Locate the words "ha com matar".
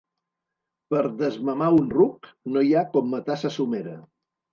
2.79-3.37